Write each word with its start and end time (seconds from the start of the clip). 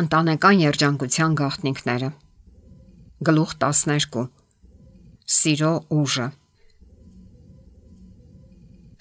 Ընտանեկան 0.00 0.60
երջանկության 0.62 1.34
գաղտնիքները. 1.36 2.06
Գլուխ 3.28 3.50
12 3.64 4.22
Սիրո 5.28 5.72
ուժը. 5.92 6.28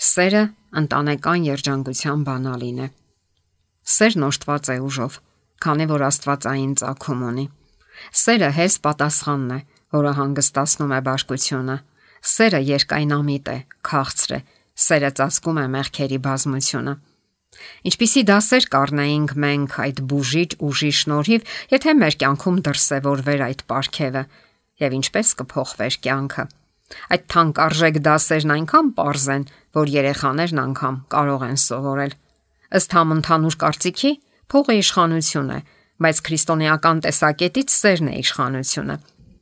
Սերը 0.07 0.41
ընտանեկան 0.81 1.46
երջանկության 1.47 2.25
բանալին 2.27 2.81
է։ 2.83 2.88
Սերն 3.93 4.25
օժտված 4.27 4.71
է 4.73 4.75
ուժով, 4.89 5.15
քանի 5.63 5.88
որ 5.93 6.04
Աստվածային 6.09 6.74
ծագում 6.83 7.23
ունի։ 7.31 7.46
Սերը 8.23 8.49
հես 8.60 8.78
պատասխանն 8.83 9.55
է, 9.55 9.60
որը 9.96 10.12
հանգստացնում 10.19 10.92
է 10.92 10.99
բաշկությունը։ 11.08 11.78
Սերը 12.35 12.62
երկայնամիտ 12.67 13.53
է, 13.55 13.58
քաղցր 13.87 14.35
է։ 14.35 14.42
Սերը 14.92 15.15
ծածկում 15.21 15.63
է 15.63 15.65
մեղքերի 15.79 16.20
բազմությունը։ 16.27 16.99
Ինչպիսի 17.90 18.22
դասեր 18.30 18.66
կառնեինք 18.76 19.34
մենք 19.44 19.76
այդ 19.86 19.99
բուժիչ 20.12 20.52
ուժի 20.67 20.91
շնորհիվ, 21.02 21.52
եթե 21.73 21.94
մեր 22.02 22.17
կյանքում 22.21 22.58
դրսևորվեր 22.67 23.44
այդ 23.48 23.63
ապարքևը, 23.66 24.23
եւ 24.81 24.95
ինչպես 25.02 25.34
կփոխվեր 25.41 25.98
կյանքը։ 26.05 26.45
Այդ 27.11 27.23
թանկարժեք 27.31 27.99
դասերն 28.08 28.53
այնքան 28.55 28.89
པարզ 28.95 29.27
են, 29.35 29.45
որ 29.77 29.91
երեխաներն 29.95 30.61
անգամ 30.61 30.95
կարող 31.11 31.45
են 31.48 31.59
սովորել։ 31.66 32.16
Ըստ 32.81 32.95
համընդհանուր 32.98 33.58
կարծիքի, 33.61 34.11
փողը 34.52 34.75
իշխանություն 34.81 35.52
է, 35.52 35.59
բայց 36.02 36.22
քրիստոնեական 36.27 37.03
տեսակետից 37.05 37.75
սերն 37.81 38.11
է 38.11 38.16
իշխանությունը։ 38.22 38.95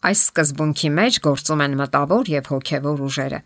Այս 0.09 0.19
սկզբունքի 0.29 0.89
մեջ 0.99 1.19
գործում 1.25 1.63
են 1.65 1.77
մտավոր 1.79 2.29
եւ 2.39 2.51
հոգեվոր 2.53 3.01
ուժերը։ 3.09 3.39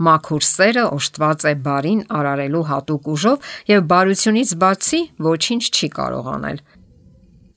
Մաքուր 0.00 0.44
սերը 0.48 0.84
օժտված 0.96 1.42
է 1.50 1.54
բարին 1.64 1.98
արարելու 2.18 2.62
հատուկ 2.70 3.08
ուժով 3.14 3.48
եւ 3.68 3.82
բարությունից 3.90 4.52
բացի 4.62 5.00
ոչինչ 5.26 5.64
չի 5.76 5.88
կարող 5.96 6.30
անել։ 6.34 6.62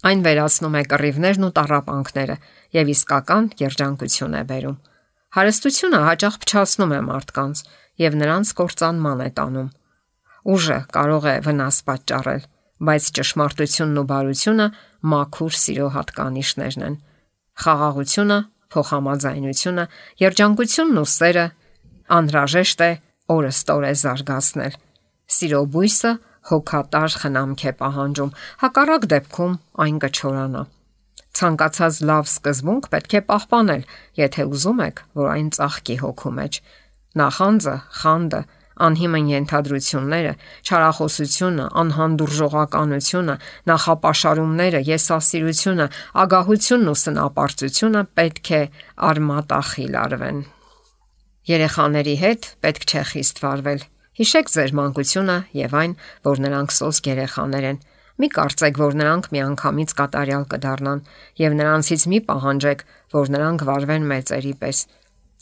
Այն 0.04 0.24
վերացնում 0.28 0.76
է 0.76 0.82
կռիվներն 0.92 1.48
ու 1.48 1.54
տառապանքները 1.60 2.36
եւ 2.76 2.92
իսկական 2.94 3.48
երջանկություն 3.64 4.36
է 4.36 4.44
բերում։ 4.50 4.76
Հարստությունը 5.34 6.00
հաճախ 6.04 6.36
փչացնում 6.44 6.92
է 6.94 7.00
մարդկանց 7.08 7.64
եւ 8.04 8.18
նրանց 8.20 8.52
կործանման 8.60 9.24
է 9.24 9.30
տանում։ 9.40 9.72
Ուժը 10.54 10.80
կարող 10.94 11.24
է 11.32 11.36
վնաս 11.48 11.78
պատճառել, 11.88 12.44
բայց 12.84 13.04
ճշմարտությունն 13.18 14.00
ու 14.04 14.08
բարությունը 14.12 14.68
մաքուր 15.14 15.54
սիրո 15.64 15.88
հատկանիշներն 15.96 16.84
են։ 16.84 16.96
Խաղաղությունը, 17.64 18.38
փոխհամաձայնությունը, 18.74 19.86
երջանկությունն 20.24 21.00
ու 21.00 21.10
սերը 21.14 21.46
անհրաժեշտ 22.18 22.84
է 22.84 22.92
օրըստօրե 23.34 23.92
զարգացնել։ 24.04 24.78
Սիրո 25.34 25.62
բույսը 25.74 26.12
հոգատար 26.50 27.14
խնամք 27.24 27.62
է 27.64 27.72
պահանջում, 27.80 28.32
հակառակ 28.64 29.06
դեպքում 29.14 29.54
այն 29.84 30.00
կչորանա։ 30.04 30.64
Ցանկացած 31.34 32.00
լավ 32.10 32.26
սկզբունք 32.30 32.90
պետք 32.94 33.14
է 33.18 33.22
պահպանել, 33.30 33.86
եթե 34.20 34.44
ուզում 34.54 34.82
եք, 34.86 35.00
որ 35.18 35.30
այն 35.34 35.48
ծաղկի 35.58 35.96
հոգու 36.04 36.34
մեջ։ 36.40 36.60
Նախանձը, 37.24 37.76
խանդը, 38.02 38.42
անհիմն 38.84 39.30
ենթադրությունները, 39.34 40.34
չարախոսությունը, 40.66 41.66
անհանդուրժողականությունը, 41.82 43.36
նախապաշարումները, 43.70 44.82
եսասիրությունը, 44.94 45.88
ագահությունն 46.24 46.92
ու 46.94 46.98
սնապարծությունը 47.04 48.04
պետք 48.18 48.52
է 48.58 48.62
արմատախիլ 49.10 49.98
արվեն։ 50.04 50.44
Երեխաների 51.44 52.14
հետ 52.22 52.46
պետք 52.64 52.84
չէ 52.88 53.02
խիստ 53.10 53.40
վարվել։ 53.44 53.82
Հիշեք 54.16 54.50
ձեր 54.54 54.72
մանկությունը 54.80 55.34
եւ 55.60 55.74
այն, 55.76 55.94
որ 56.24 56.42
նրանք 56.44 56.74
սոսկ 56.76 57.08
երեխաներ 57.10 57.66
են։ 57.68 57.80
Մի 58.24 58.28
կարծեք, 58.32 58.78
որ 58.80 58.94
նրանք 59.02 59.26
միանգամից 59.34 59.94
կատարյալ 59.98 60.46
կդառնան 60.54 61.02
եւ 61.44 61.58
նրանցից 61.60 62.06
մի 62.14 62.20
պահանջեք, 62.30 62.84
որ 63.18 63.32
նրանք 63.36 63.66
վարվեն 63.68 64.06
մեծերի 64.14 64.54
պես։ 64.64 64.80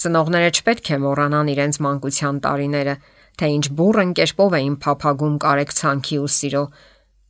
Ծնողները 0.01 0.49
չպետք 0.57 0.89
է 0.89 0.97
մոռանան 1.05 1.51
իրենց 1.53 1.79
մանկության 1.85 2.39
տարիները, 2.47 2.95
թե 3.37 3.49
ինչ 3.61 3.65
բուրըն 3.77 4.15
կերպով 4.17 4.55
էին 4.57 4.77
փափագում 4.81 5.35
կարեկցանքի 5.45 6.17
ու 6.21 6.31
սիրո, 6.41 6.63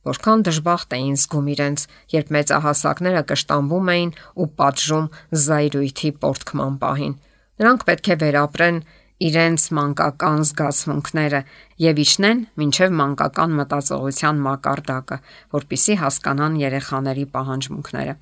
որքան 0.08 0.46
դժբախտ 0.48 0.96
էին 0.96 1.18
զգում 1.20 1.52
իրենց, 1.52 1.84
երբ 2.16 2.32
մեծահասակները 2.38 3.22
կշտամբում 3.32 3.92
էին 3.92 4.14
ու 4.40 4.48
պատժում 4.62 5.12
զայրույթի 5.42 6.10
պորտկման 6.24 6.80
պահին։ 6.86 7.14
Նրանք 7.62 7.86
պետք 7.88 8.10
է 8.12 8.16
վերապրեն 8.22 8.78
իրենց 9.22 9.64
մանկական 9.78 10.40
զգացմունքները 10.50 11.40
եւ 11.82 12.00
իջնեն 12.02 12.40
մինչեւ 12.58 12.94
մանկական 13.00 13.52
մտածողության 13.62 14.40
մակարդակը, 14.46 15.18
որpիսի 15.56 15.94
հասկանան 16.02 16.56
երեխաների 16.62 17.26
պահանջմունքները։ 17.36 18.14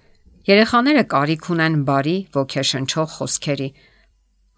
Երեխաները 0.50 1.04
կարիք 1.14 1.48
ունեն 1.54 1.78
բարի, 1.88 2.16
ոգեշնչող 2.36 3.08
խոսքերի, 3.16 3.68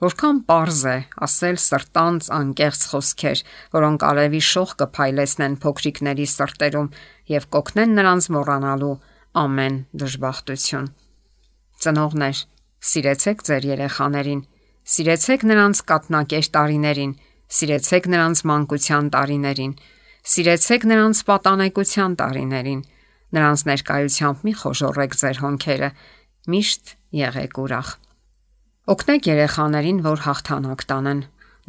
Որքան 0.03 0.38
པարզ 0.42 0.78
է 0.91 0.94
ասել 1.22 1.59
սրտանց 1.62 2.28
անկեղծ 2.34 2.84
խոսքեր, 2.91 3.42
որոնք 3.76 4.04
արևի 4.09 4.41
շող 4.48 4.71
կփայլեցնեն 4.81 5.53
փոքրիկների 5.62 6.26
սրտերում 6.32 6.88
եւ 7.31 7.47
կօգնեն 7.54 7.94
նրանց 8.00 8.26
մոռանալու 8.34 8.97
ամեն 9.42 9.76
դժբախտություն։ 10.03 10.88
Ծնողներ, 11.87 12.41
սիրեցեք 12.91 13.47
ձեր 13.47 13.69
երեխաներին, 13.71 14.42
Սիրեցեք 14.82 15.44
նրանց 15.47 15.81
կատնակեր 15.87 16.47
տարիներին, 16.56 17.12
սիրեցեք 17.54 18.09
նրանց 18.12 18.41
մանկության 18.50 19.10
տարիներին, 19.15 19.75
սիրեցեք 20.32 20.87
նրանց 20.91 21.20
պատանեկության 21.28 22.16
տարիներին։ 22.22 22.81
Նրանց 23.32 23.60
ներկայությամբ 23.71 24.42
մի 24.42 24.53
խոժոռեք 24.62 25.15
ձեր 25.22 25.38
հոնքերը, 25.42 25.91
միշտ 26.53 26.92
եղեք 27.22 27.54
ուրախ։ 27.62 27.88
Օգնեք 28.92 29.31
երեխաներին, 29.31 30.03
որ 30.03 30.26
հաղթանակ 30.26 30.81
տանեն։ 30.91 31.21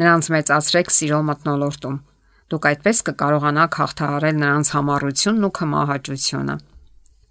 Նրանց 0.01 0.29
մեծացրեք 0.33 0.93
սիրո 0.97 1.19
մտնոլորտում։ 1.29 1.97
Դուք 2.49 2.67
այդպես 2.73 2.97
կկարողանաք 3.13 3.77
հաղթահարել 3.83 4.37
նրանց 4.41 4.71
համառությունն 4.73 5.47
ու 5.47 5.53
քմահաճությունը։ 5.61 6.55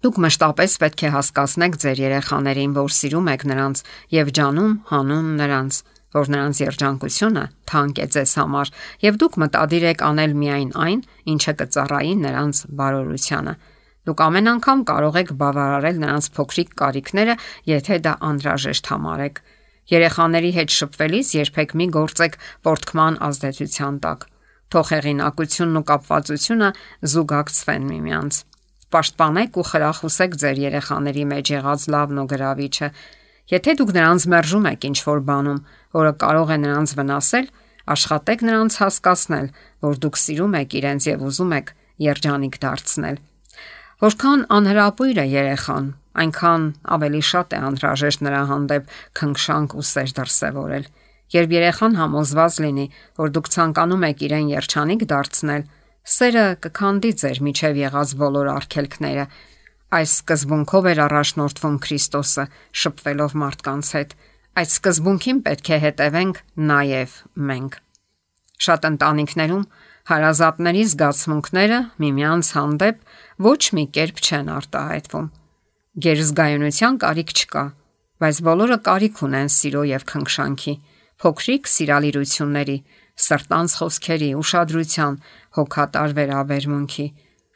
Դուք 0.03 0.17
մշտապես 0.19 0.73
պետք 0.83 1.01
է 1.07 1.09
հասկացնեք 1.13 1.75
ձեր 1.79 1.99
երեխաներին, 2.03 2.71
որ 2.75 2.89
սիրում 2.91 3.27
եք 3.33 3.43
նրանց 3.47 3.81
եւ 4.11 4.31
ջանում 4.35 4.73
հանուն 4.89 5.29
նրանց, 5.39 5.77
որ 6.17 6.31
նրանց 6.33 6.59
երջանկությունը 6.63 7.43
թանկ 7.71 8.01
է 8.03 8.07
ձեզ 8.15 8.33
համար 8.41 8.71
եւ 9.05 9.21
դուք 9.23 9.37
մտադիր 9.43 9.85
եք 9.93 10.03
անել 10.09 10.35
միայն 10.43 10.75
այն, 10.83 10.99
ինչը 11.33 11.53
կծառայի 11.63 12.13
նրանց 12.19 12.61
բարօրությանը։ 12.83 13.55
Դուք 14.03 14.23
ամեն 14.27 14.51
անգամ 14.53 14.79
կարող 14.91 15.19
եք 15.23 15.33
բավարարել 15.39 15.97
նրանց 16.03 16.25
փոքրիկ 16.35 16.77
կարիքները, 16.83 17.35
եթե 17.71 17.95
դա 18.03 18.13
անհրաժեշտ 18.27 18.91
համարեք։ 18.91 19.43
Երեխաների 19.93 20.51
հետ 20.59 20.79
շփվելիս 20.83 21.35
երբեք 21.39 21.77
մի 21.79 21.87
գործեք 21.95 22.41
պորտկման 22.67 23.23
ազդեցության 23.23 23.95
տակ։ 24.03 24.27
Թող 24.73 24.95
հեղինակությունն 24.99 25.79
ու 25.79 25.87
կապվածությունը 25.93 26.69
զուգակցվեն 27.13 27.87
միմյանց։ 27.93 28.43
մի 28.43 28.52
Պաշտպանեք 28.93 29.57
ու 29.57 29.65
խրախուսեք 29.69 30.37
ձեր 30.43 30.57
երեխաների 30.63 31.23
մեջ 31.33 31.51
եղած 31.53 31.85
լավն 31.93 32.21
ու 32.23 32.27
գրավիչը։ 32.33 32.89
Եթե 33.53 33.71
դուք 33.79 33.91
նրանց 33.97 34.25
մերժում 34.33 34.67
եք 34.73 34.87
ինչ-որ 34.89 35.19
բանում, 35.29 35.59
որը 35.97 36.11
կարող 36.23 36.53
է 36.53 36.57
նրանց 36.63 36.93
վնասել, 36.99 37.47
աշխատեք 37.93 38.43
նրանց 38.47 38.77
հասկացնել, 38.83 39.47
որ 39.83 39.99
դուք 40.03 40.19
սիրում 40.23 40.57
եք 40.61 40.75
իրենց 40.79 41.07
եւ 41.09 41.25
ուզում 41.27 41.51
եք 41.57 41.73
երջանիկ 42.03 42.55
դարձնել։ 42.63 43.17
Որքան 44.03 44.41
անհրապույր 44.57 45.19
է 45.23 45.25
երեխան, 45.33 45.85
այնքան 46.23 46.63
ավելի 46.95 47.21
շատ 47.33 47.53
է 47.53 47.59
անհրաժեշտ 47.67 48.23
նրա 48.27 48.41
հանդեպ 48.53 48.89
քնքշանք 49.19 49.75
ու 49.79 49.85
սեր 49.89 50.09
դրսևորել։ 50.17 50.85
Երբ 51.33 51.53
երեխան 51.57 51.95
համոզված 51.97 52.57
լինի, 52.63 52.87
որ 53.19 53.31
դուք 53.33 53.47
ցանկանում 53.53 54.03
եք 54.09 54.19
իրեն 54.27 54.49
երջանիկ 54.53 55.05
դարձնել, 55.13 55.63
Սերը 56.03 56.57
կքանդի 56.59 57.09
ձեր 57.21 57.37
միջև 57.47 57.77
եղած 57.79 58.09
բոլոր 58.19 58.47
արգելքները։ 58.53 59.23
Այս 59.95 60.15
սկզբունքով 60.19 60.87
էր 60.91 60.99
առաջնորդվում 61.03 61.77
Քրիստոսը, 61.85 62.43
շփվելով 62.83 63.35
մարդկանց 63.43 63.91
հետ։ 63.95 64.15
Այդ 64.59 64.73
սկզբունքին 64.73 65.39
պետք 65.47 65.69
է 65.71 65.77
հետևենք 65.83 66.41
նաև 66.73 67.13
մենք։ 67.51 67.77
Շատ 68.67 68.87
ընտանիքներում 68.89 69.63
հարազատների 70.11 70.83
զգացմունքները 70.91 71.79
միմյանց 72.03 72.49
հանդեպ 72.57 72.99
ոչ 73.47 73.61
մի 73.77 73.85
կերպ 73.95 74.19
չեն 74.27 74.51
արտահայտվում։ 74.59 75.29
Գերզգայունության 76.03 76.99
կարիք 77.03 77.31
չկա, 77.39 77.63
բայց 78.23 78.41
բոլորը 78.43 78.77
կարիք 78.87 79.23
ունեն 79.23 79.49
սիրո 79.55 79.83
եւ 79.93 80.05
քնքշանքի, 80.11 80.73
փոքրիկ 81.23 81.69
սիրալիրությունների, 81.71 82.77
սրտանց 83.19 83.75
խոսքերի, 83.79 84.29
ուշադրության, 84.41 85.19
հոգատար 85.57 86.15
վերաբերմունքի։ 86.17 87.05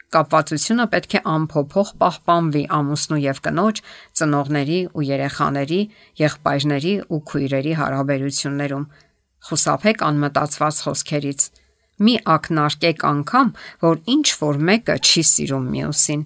Կապվածությունը 0.08 0.84
պետք 0.92 1.14
է 1.18 1.20
ամփոփող 1.28 1.88
պահպանվի 2.00 2.62
ամուսնու 2.78 3.18
եւ 3.20 3.40
կնոջ, 3.44 3.80
ծնողների 4.16 4.78
ու 4.96 5.04
երեխաների, 5.08 5.80
եղբայրների 6.22 6.94
ու 7.12 7.20
քույրերի 7.28 7.74
հարաբերություններում։ 7.80 8.86
Խուսափեք 9.48 10.04
անմտածված 10.08 10.80
խոսքերից։ 10.86 11.44
Մի 11.98 12.14
ակնարկեք 12.38 13.04
անգամ, 13.08 13.48
որ 13.84 14.00
ինչ 14.14 14.26
որ 14.40 14.58
մեկը 14.68 14.96
չի 15.02 15.22
սիրում 15.28 15.66
մյուսին։ 15.76 16.22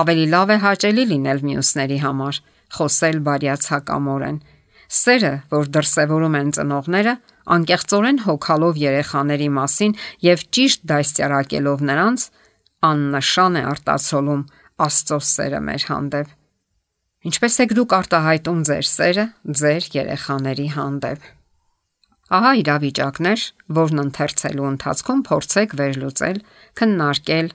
Ավելի 0.00 0.26
լավ 0.34 0.50
է 0.50 0.56
հաճելի 0.64 1.04
լինել 1.10 1.40
մյուսների 1.46 1.98
համար, 2.00 2.36
խոսել 2.74 3.16
բարյացակամորեն։ 3.26 4.38
Սերը, 4.90 5.32
որ 5.50 5.70
դրսևորում 5.74 6.36
են 6.40 6.52
ծնողները, 6.56 7.14
անկեղծորեն 7.56 8.22
հոգալով 8.26 8.78
երեխաների 8.80 9.48
մասին 9.56 9.96
եւ 10.26 10.44
ճիշտ 10.56 10.86
դաստիարակելով 10.90 11.84
նրանց, 11.90 12.26
աննշան 12.90 13.58
է 13.60 13.62
արտացոլում 13.70 14.44
Աստծո 14.80 15.18
սերը 15.30 15.60
մեր 15.66 15.82
հանդեպ։ 15.90 16.28
Ինչպես 17.30 17.56
եք 17.64 17.72
դուք 17.76 17.94
արտահայտում 17.98 18.60
ձեր 18.70 18.86
սերը 18.90 19.24
ձեր 19.60 19.88
երեխաների 19.92 20.68
հանդեպ։ 20.76 21.26
Ահա 22.30 22.52
իրավիճակներ, 22.60 23.44
որն 23.76 24.00
ընթերցելու 24.04 24.68
ընթացքում 24.70 25.22
փորձեք 25.28 25.72
վերլուծել, 25.80 26.38
քննարկել 26.80 27.48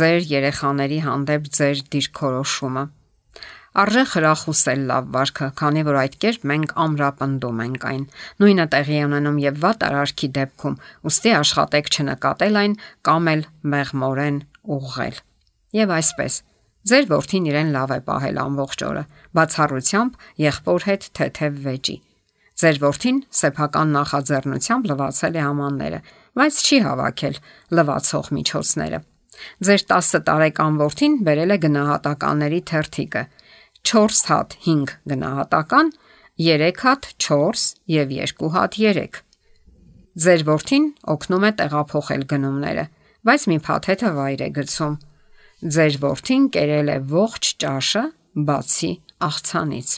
ձեր 0.00 0.28
երեխաների 0.30 1.00
հանդեպ 1.04 1.48
ձեր 1.58 1.82
դիրքորոշումը։ 1.94 2.84
Արժե 3.74 4.02
խրախուսել 4.06 4.82
լավ 4.86 5.06
վարքը, 5.14 5.46
քանի 5.58 5.82
որ 5.86 5.96
այդ 5.98 6.12
կերպ 6.22 6.44
մենք 6.46 6.72
ամրապնդում 6.84 7.62
ենք 7.64 7.86
այն։ 7.88 8.04
Նույնը 8.38 8.66
տեղի 8.74 8.98
ունենում 9.02 9.40
եւ 9.42 9.56
վատ 9.64 9.82
արարքի 9.88 10.28
դեպքում, 10.36 10.76
ուստի 11.10 11.32
աշխատեք 11.40 11.90
չնկատել 11.90 12.58
այն 12.60 12.76
կամ 13.08 13.30
էլ 13.34 13.42
մեղմորեն 13.74 14.38
ուղղել։ 14.78 15.18
Եվ 15.74 15.94
այսպես, 15.98 16.38
ձեր 16.86 17.04
որդին 17.10 17.48
իրեն 17.50 17.74
լավ 17.74 17.94
է 17.94 18.00
պահել 18.14 18.40
ամբողջ 18.44 18.86
օրը, 18.94 19.04
բացառությամբ 19.34 20.18
եղբոր 20.44 20.86
հետ 20.94 21.08
թեթև 21.18 21.58
վեճի։ 21.66 21.96
Ձեր 22.54 22.76
որդին 22.84 23.18
սեփական 23.34 23.94
նախաձեռնությամբ 23.98 24.84
լվացել 24.94 25.34
է 25.34 25.42
ամանները, 25.50 25.98
բայց 26.38 26.60
չի 26.62 26.78
հավաքել 26.86 27.40
լվացող 27.74 28.30
միջոցները։ 28.38 28.98
Ձեր 29.66 29.82
10 29.90 30.20
տարեկան 30.28 30.76
որդին 30.78 31.16
բերել 31.26 31.54
է 31.54 31.56
գնահատականների 31.64 32.60
թերթիկը 32.70 33.22
4 33.84 34.20
հատ 34.30 34.56
5 34.64 34.94
գնահատական, 35.12 35.92
3 36.40 36.82
հատ 36.84 37.08
4 37.20 37.64
եւ 37.94 38.14
2 38.40 38.50
հատ 38.56 38.78
3։ 38.80 39.20
Ձեր 40.24 40.42
որդին 40.46 40.84
օգնում 41.14 41.44
է 41.44 41.50
տեղափոխել 41.58 42.24
գնումները, 42.30 42.84
բայց 43.26 43.46
մի 43.50 43.58
փաթեթը 43.66 44.10
վայր 44.18 44.44
է 44.46 44.48
գցում։ 44.58 44.96
Ձեր 45.74 45.94
որդին 46.04 46.44
կերել 46.54 46.90
է 46.94 46.98
ողջ 47.14 47.50
ճաշը, 47.64 48.04
բացի 48.48 48.92
աղցանից։ 49.28 49.90